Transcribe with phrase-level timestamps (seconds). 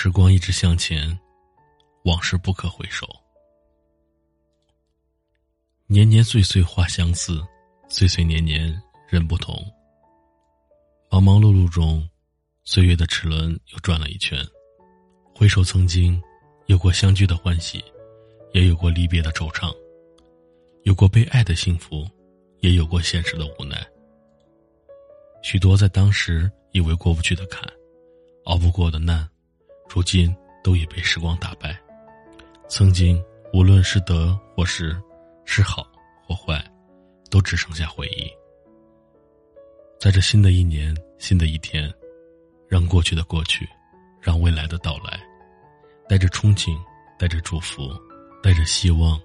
[0.00, 1.18] 时光一直向前，
[2.04, 3.04] 往事不可回首。
[5.88, 7.44] 年年岁岁花相似，
[7.88, 9.56] 岁岁年年人不同。
[11.10, 12.08] 忙忙碌碌中，
[12.62, 14.38] 岁月的齿轮又转了一圈。
[15.34, 16.22] 回首曾经，
[16.66, 17.84] 有过相聚的欢喜，
[18.52, 19.76] 也有过离别的惆怅；
[20.84, 22.08] 有过被爱的幸福，
[22.60, 23.84] 也有过现实的无奈。
[25.42, 27.68] 许多在当时以为过不去的坎，
[28.44, 29.28] 熬不过的难。
[29.88, 30.32] 如今
[30.62, 31.76] 都已被时光打败，
[32.68, 33.20] 曾经
[33.52, 34.96] 无论是得或失，
[35.44, 35.84] 是好
[36.24, 36.64] 或坏，
[37.30, 38.30] 都只剩下回忆。
[39.98, 41.92] 在这新的一年、新的一天，
[42.68, 43.68] 让过去的过去，
[44.20, 45.20] 让未来的到来，
[46.08, 46.78] 带着憧憬，
[47.18, 47.90] 带着祝福，
[48.40, 49.20] 带着希望，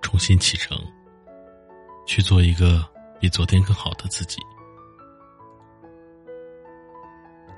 [0.00, 0.78] 重新启程，
[2.06, 2.82] 去做一个
[3.20, 4.38] 比昨天更好的自己。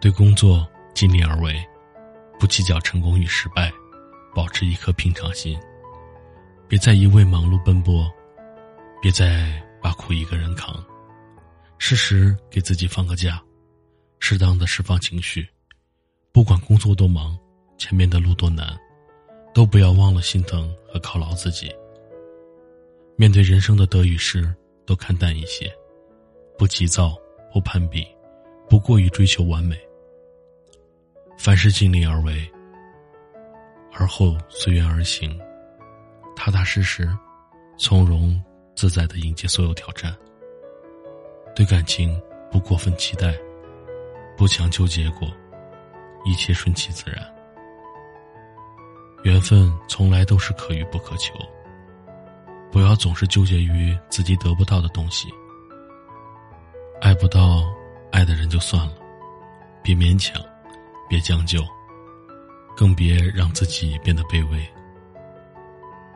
[0.01, 1.55] 对工作尽力而为。
[2.39, 3.73] 不计较成功与失败，
[4.35, 5.59] 保持一颗平常心。
[6.69, 8.09] 别再一味忙碌奔波，
[9.03, 10.85] 别再把苦一个人扛。
[11.79, 13.43] 适时给自己放个假，
[14.21, 15.49] 适当的释放情绪。
[16.33, 17.37] 不管工作多忙，
[17.77, 18.79] 前面的路多难，
[19.55, 21.75] 都不要忘了心疼和犒劳自己。
[23.17, 24.55] 面对人生的得与失，
[24.87, 25.73] 都看淡一些，
[26.57, 27.17] 不急躁，
[27.53, 28.07] 不攀比，
[28.69, 29.77] 不过于追求完美。
[31.39, 32.51] 凡事尽力而为，
[33.93, 35.41] 而后随缘而行，
[36.35, 37.09] 踏踏实实、
[37.79, 38.43] 从容
[38.75, 40.15] 自在的迎接所有挑战。
[41.55, 43.33] 对感情不过分期待，
[44.37, 45.29] 不强求结果，
[46.25, 47.25] 一切顺其自然。
[49.23, 51.35] 缘分从来都是可遇不可求，
[52.73, 55.29] 不要总是纠结于自己得不到的东西。
[57.01, 57.65] 爱不到
[58.11, 58.95] 爱的人就算了，
[59.85, 60.43] 别勉强。
[61.09, 61.65] 别将就，
[62.77, 64.69] 更别让自己变得卑微。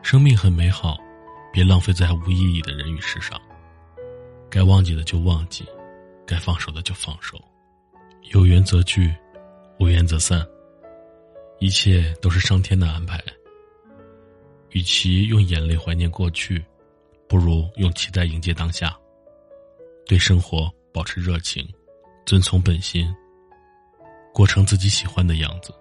[0.01, 0.97] 生命很美好，
[1.51, 3.39] 别浪费在无意义的人与事上。
[4.49, 5.65] 该忘记的就忘记，
[6.27, 7.41] 该放手的就放手。
[8.31, 9.13] 有缘则聚，
[9.79, 10.45] 无缘则散。
[11.59, 13.21] 一切都是上天的安排。
[14.71, 16.63] 与其用眼泪怀念过去，
[17.27, 18.95] 不如用期待迎接当下。
[20.05, 21.67] 对生活保持热情，
[22.25, 23.07] 遵从本心。
[24.33, 25.71] 过成自己喜欢的样子，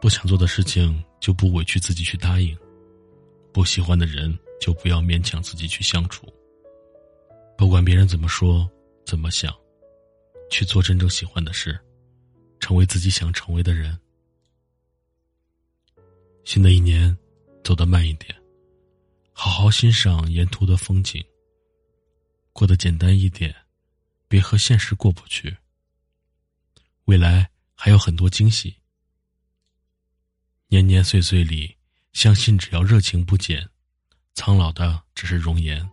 [0.00, 2.56] 不想做的事情就不委屈自己去答应，
[3.52, 6.24] 不喜欢的人就不要勉强自己去相处。
[7.58, 8.70] 不管别人怎么说
[9.04, 9.52] 怎么想，
[10.50, 11.76] 去做真正喜欢的事，
[12.60, 13.98] 成为自己想成为的人。
[16.44, 17.16] 新的一年，
[17.64, 18.32] 走得慢一点，
[19.32, 21.24] 好好欣赏沿途的风景。
[22.52, 23.52] 过得简单一点，
[24.28, 25.56] 别和现实过不去。
[27.06, 28.76] 未来还有很多惊喜，
[30.68, 31.76] 年年岁岁里，
[32.12, 33.68] 相信只要热情不减，
[34.34, 35.84] 苍老的只是容颜，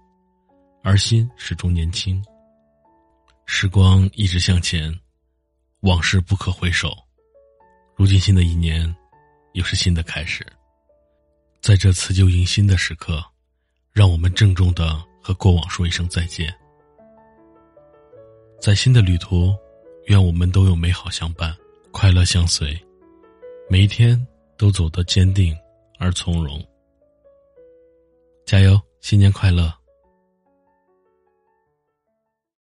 [0.84, 2.24] 而心始终年轻。
[3.48, 4.98] 时光一直向前，
[5.80, 6.96] 往事不可回首。
[7.96, 8.96] 如今新的一年，
[9.54, 10.46] 又是新的开始。
[11.60, 13.22] 在这辞旧迎新的时刻，
[13.92, 16.56] 让我们郑重的和过往说一声再见。
[18.62, 19.58] 在新的旅途。
[20.10, 21.56] 愿我们都有美好相伴，
[21.92, 22.76] 快乐相随，
[23.70, 24.20] 每一天
[24.58, 25.56] 都走得坚定
[26.00, 26.60] 而从容。
[28.44, 29.72] 加油，新年快乐！